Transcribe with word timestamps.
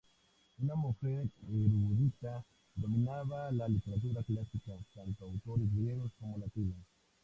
Una 0.59 0.73
mujer 0.73 1.27
erudita, 1.47 2.43
dominaba 2.73 3.51
la 3.51 3.67
literatura 3.67 4.23
clásica, 4.23 4.75
tanto 4.95 5.25
autores 5.25 5.71
griegos 5.75 6.11
como 6.19 6.39
latinos. 6.39 6.77